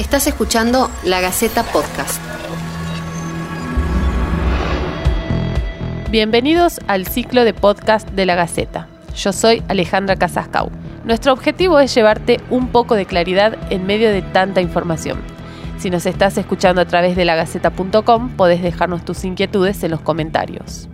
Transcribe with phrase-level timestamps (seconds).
[0.00, 2.22] Estás escuchando La Gaceta Podcast.
[6.10, 8.88] Bienvenidos al ciclo de podcast de La Gaceta.
[9.14, 10.70] Yo soy Alejandra Casascau.
[11.04, 15.20] Nuestro objetivo es llevarte un poco de claridad en medio de tanta información.
[15.76, 20.88] Si nos estás escuchando a través de lagaceta.com, podés dejarnos tus inquietudes en los comentarios.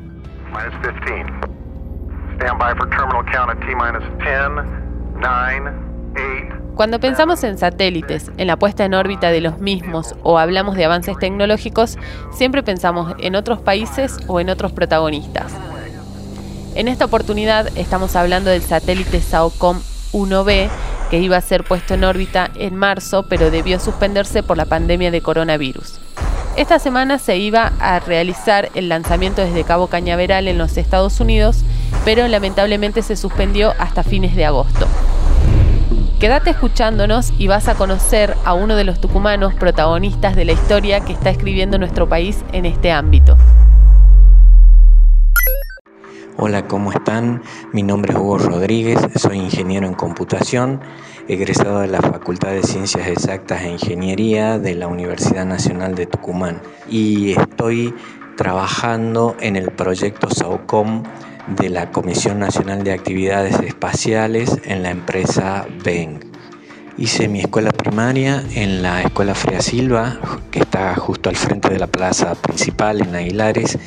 [6.77, 10.85] Cuando pensamos en satélites, en la puesta en órbita de los mismos o hablamos de
[10.85, 11.97] avances tecnológicos,
[12.35, 15.55] siempre pensamos en otros países o en otros protagonistas.
[16.75, 19.81] En esta oportunidad estamos hablando del satélite SAOCOM
[20.13, 20.69] 1B,
[21.09, 25.11] que iba a ser puesto en órbita en marzo, pero debió suspenderse por la pandemia
[25.11, 25.99] de coronavirus.
[26.59, 31.65] Esta semana se iba a realizar el lanzamiento desde Cabo Cañaveral en los Estados Unidos,
[32.05, 34.87] pero lamentablemente se suspendió hasta fines de agosto.
[36.19, 41.01] Quédate escuchándonos y vas a conocer a uno de los tucumanos protagonistas de la historia
[41.01, 43.37] que está escribiendo nuestro país en este ámbito.
[46.39, 47.43] Hola, ¿cómo están?
[47.75, 50.81] Mi nombre es Hugo Rodríguez, soy ingeniero en computación,
[51.29, 56.63] egresado de la Facultad de Ciencias Exactas e Ingeniería de la Universidad Nacional de Tucumán
[56.89, 57.95] y estoy
[58.39, 61.03] trabajando en el proyecto SAOCOM
[61.47, 66.21] de la Comisión Nacional de Actividades Espaciales en la empresa BENG.
[66.99, 70.19] Hice mi escuela primaria en la Escuela Frea Silva,
[70.51, 73.79] que está justo al frente de la plaza principal en Aguilares.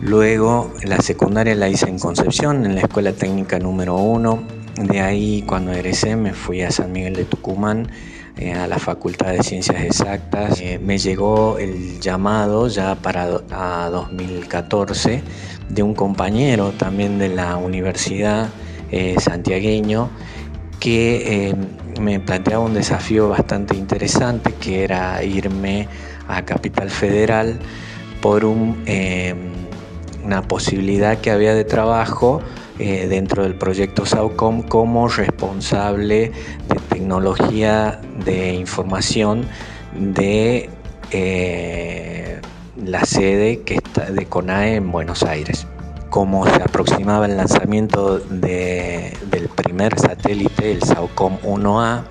[0.00, 4.42] Luego la secundaria la hice en Concepción, en la Escuela Técnica número 1.
[4.82, 7.88] De ahí cuando egresé me fui a San Miguel de Tucumán,
[8.36, 10.60] eh, a la Facultad de Ciencias Exactas.
[10.60, 15.22] Eh, me llegó el llamado ya para 2014
[15.68, 18.48] de un compañero también de la universidad
[18.90, 20.10] eh, santiagueño
[20.80, 21.54] que
[22.00, 25.88] me planteaba un desafío bastante interesante que era irme
[26.26, 27.60] a Capital Federal
[28.20, 32.42] por una posibilidad que había de trabajo
[32.78, 36.32] dentro del proyecto SAUCOM como responsable
[36.68, 39.46] de tecnología de información
[39.94, 40.70] de
[42.76, 45.66] la sede que está de CONAE en Buenos Aires.
[46.10, 52.04] Como se aproximaba el lanzamiento del primer satélite, el SAOCOM 1A,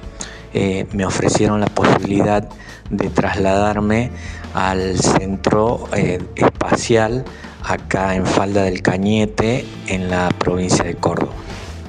[0.54, 2.48] eh, me ofrecieron la posibilidad
[2.90, 4.12] de trasladarme
[4.54, 7.26] al centro eh, espacial
[7.74, 11.34] acá en Falda del Cañete, en la provincia de Córdoba.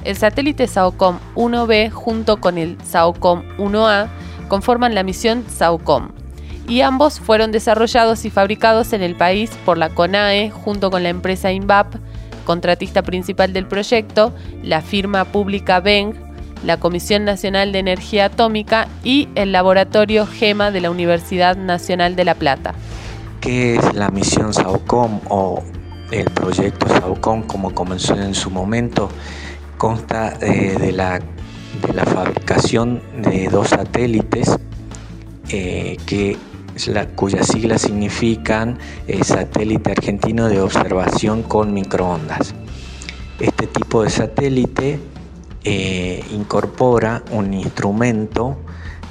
[0.03, 4.07] El satélite SAOCOM 1B junto con el SAOCOM 1A
[4.47, 6.09] conforman la misión SAOCOM,
[6.67, 11.09] y ambos fueron desarrollados y fabricados en el país por la CONAE junto con la
[11.09, 11.95] empresa INVAP,
[12.45, 16.15] contratista principal del proyecto, la firma pública BENG,
[16.63, 22.25] la Comisión Nacional de Energía Atómica y el laboratorio GEMA de la Universidad Nacional de
[22.25, 22.73] La Plata.
[23.45, 25.61] ¿Qué es la misión SAOCOM o
[26.09, 29.07] el proyecto SAOCOM como comenzó en su momento?
[29.77, 34.57] Consta eh, de, la, de la fabricación de dos satélites
[35.49, 36.37] eh, que
[37.15, 42.55] cuyas siglas significan eh, satélite argentino de observación con microondas.
[43.39, 44.99] Este tipo de satélite
[45.63, 48.57] eh, incorpora un instrumento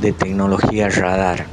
[0.00, 1.46] de tecnología radar.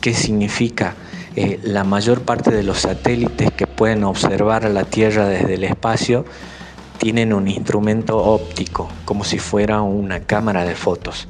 [0.00, 0.96] ¿Qué significa?
[1.34, 5.64] Eh, la mayor parte de los satélites que pueden observar a la Tierra desde el
[5.64, 6.26] espacio
[6.98, 11.28] tienen un instrumento óptico, como si fuera una cámara de fotos.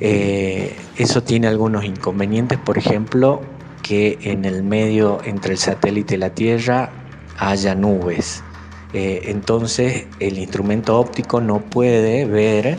[0.00, 3.40] Eh, eso tiene algunos inconvenientes, por ejemplo,
[3.82, 6.90] que en el medio entre el satélite y la Tierra
[7.38, 8.42] haya nubes.
[8.92, 12.78] Eh, entonces el instrumento óptico no puede ver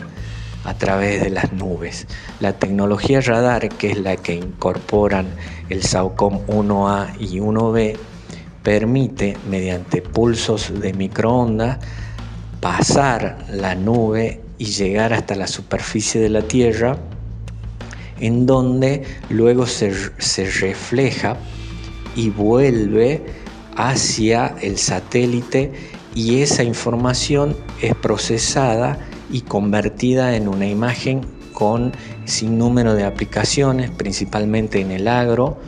[0.66, 2.06] a través de las nubes.
[2.40, 5.26] La tecnología radar, que es la que incorporan
[5.68, 7.96] el SAOCOM 1A y 1B,
[8.62, 11.78] permite mediante pulsos de microondas
[12.60, 16.96] pasar la nube y llegar hasta la superficie de la Tierra,
[18.18, 19.90] en donde luego se,
[20.60, 21.36] refleja
[22.16, 23.22] y vuelve
[23.76, 25.72] hacia el satélite
[26.14, 28.98] y esa información es procesada
[29.30, 31.92] y convertida en una imagen con
[32.24, 35.58] sin número de aplicaciones, principalmente en el agro,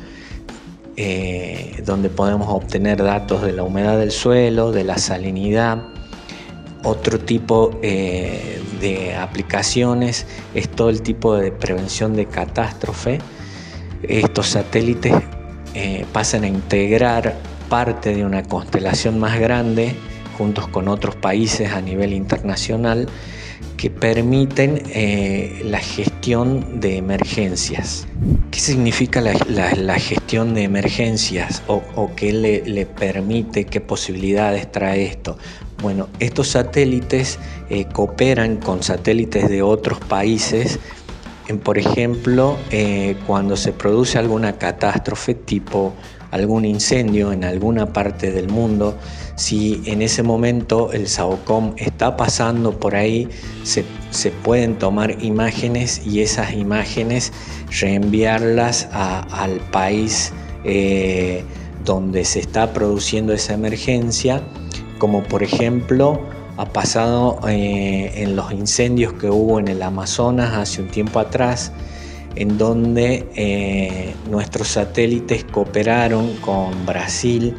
[0.96, 5.88] eh, donde podemos obtener datos de la humedad del suelo, de la salinidad,
[6.84, 13.19] otro tipo eh, de aplicaciones es todo el tipo de prevención de catástrofe.
[14.02, 15.14] Estos satélites
[15.75, 17.37] eh, pasan a integrar
[17.69, 19.96] parte de una constelación más grande
[20.37, 23.08] juntos con otros países a nivel internacional
[23.76, 28.06] que permiten eh, la gestión de emergencias.
[28.50, 35.38] ¿Qué significa la, gestión de emergencias o, qué le, permite, qué posibilidades trae esto?
[35.81, 37.38] Bueno, estos satélites
[37.70, 40.81] eh, cooperan con satélites de otros países
[41.56, 45.94] por ejemplo, eh, cuando se produce alguna catástrofe tipo
[46.30, 48.96] algún incendio en alguna parte del mundo,
[49.36, 53.28] si en ese momento el SAOCOM está pasando por ahí,
[53.62, 53.84] se,
[54.42, 57.32] pueden tomar imágenes y esas imágenes
[57.80, 60.32] reenviarlas al país
[60.64, 61.44] eh,
[61.84, 64.42] donde se está produciendo esa emergencia,
[64.98, 66.20] como por ejemplo
[66.56, 71.72] ha pasado eh, en los incendios que hubo en el Amazonas hace un tiempo atrás,
[72.38, 77.56] en donde eh, nuestros satélites cooperaron con Brasil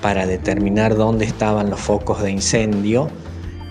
[0.00, 3.08] para determinar dónde estaban los focos de incendio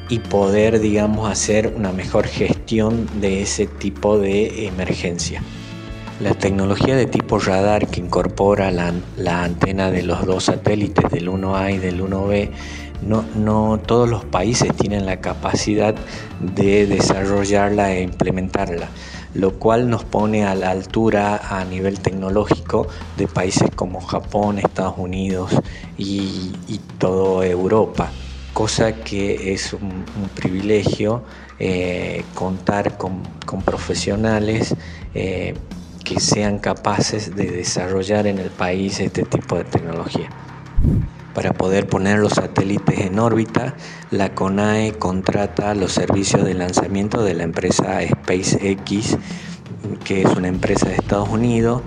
[0.09, 5.41] y poder, digamos, hacer una mejor gestión de ese tipo de emergencia.
[6.19, 11.29] La tecnología de tipo radar que incorpora la, la antena de los dos satélites, del
[11.29, 12.49] 1A y del 1B,
[13.07, 15.95] no, todos los países tienen la capacidad
[16.39, 18.89] de desarrollarla e implementarla,
[19.33, 24.95] lo cual nos pone a la altura a nivel tecnológico de países como Japón, Estados
[24.97, 25.51] Unidos
[25.97, 26.51] y,
[26.97, 28.11] toda Europa,
[28.53, 30.05] cosa que es un,
[30.35, 31.23] privilegio
[31.59, 33.23] eh, contar con,
[33.65, 34.75] profesionales
[35.13, 35.53] eh,
[36.03, 40.29] que sean capaces de desarrollar en el país este tipo de tecnología.
[41.33, 43.75] Para poder poner los satélites en órbita,
[44.11, 49.17] la CONAE contrata los servicios de lanzamiento de la empresa SpaceX,
[50.03, 51.81] que es una empresa de Estados Unidos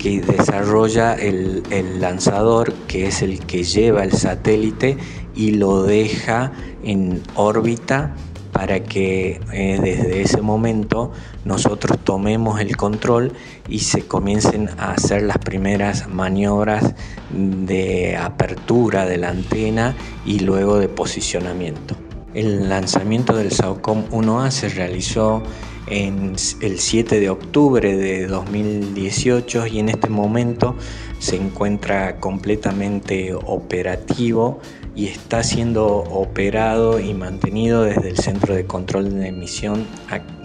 [0.00, 1.62] que desarrolla el,
[2.00, 4.96] lanzador, que es el que lleva el satélite
[5.36, 6.52] y lo deja
[6.82, 8.16] en órbita
[8.60, 11.12] para que eh, desde ese momento
[11.46, 13.32] nosotros tomemos el control
[13.70, 16.94] y se comiencen a hacer las primeras maniobras
[17.30, 19.96] de apertura de la antena
[20.26, 22.09] y luego de posicionamiento.
[22.32, 25.42] El lanzamiento del SAOCOM 1A se realizó
[25.88, 30.76] en el 7 de octubre de 2018 y en este momento
[31.18, 34.60] se encuentra completamente operativo
[34.94, 39.88] y está siendo operado y mantenido desde el Centro de Control de Emisión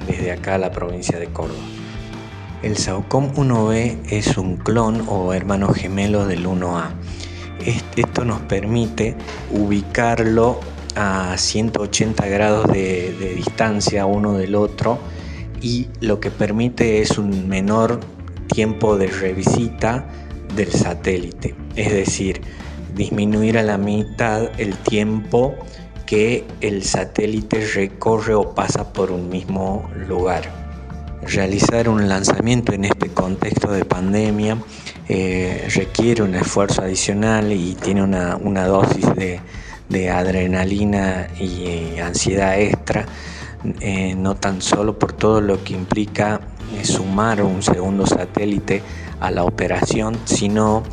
[0.07, 1.59] desde acá a la provincia de Córdoba.
[2.63, 6.89] El SAOCOM 1B es un clon o hermano gemelo del 1A.
[7.95, 9.15] Esto nos permite
[9.51, 10.59] ubicarlo
[10.95, 14.99] a 180 grados de, distancia uno del otro
[15.61, 17.99] y lo que permite es un menor
[18.47, 20.07] tiempo de revisita
[20.55, 21.55] del satélite.
[21.75, 22.41] Es decir,
[22.95, 25.55] disminuir a la mitad el tiempo
[26.05, 30.65] que el satélite recorre o pasa por un mismo lugar.
[31.23, 34.57] Realizar un lanzamiento en este contexto de pandemia
[35.07, 39.39] eh, requiere un esfuerzo adicional y tiene una, dosis de,
[40.11, 43.05] adrenalina y eh, ansiedad extra,
[43.79, 46.41] eh, no tan solo por todo lo que implica
[46.83, 48.81] sumar un segundo satélite
[49.19, 50.83] a la operación, sino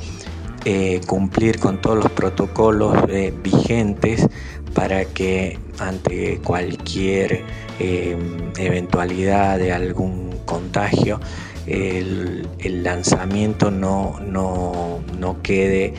[0.65, 4.29] eh, cumplir con todos los protocolos eh, vigentes
[4.75, 7.43] para que ante cualquier
[7.81, 8.17] eh,
[8.56, 11.19] eventualidad de algún contagio
[11.67, 12.47] el,
[12.85, 15.94] lanzamiento no, no, quede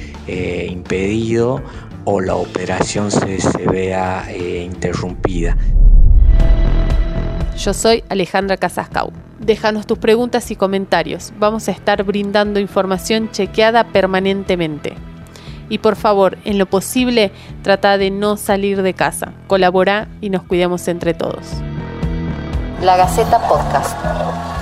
[0.70, 1.62] impedido
[2.06, 5.58] o la operación se, se vea interrumpida.
[7.58, 9.12] Yo soy Alejandra Casascau.
[9.40, 11.34] Déjanos tus preguntas y comentarios.
[11.38, 14.96] Vamos a estar brindando información chequeada permanentemente.
[15.70, 17.32] Y por favor, en lo posible,
[17.62, 19.34] trata de no salir de casa.
[19.48, 21.46] Colabora y nos cuidemos entre todos.
[22.82, 24.53] La Gaceta Podcast.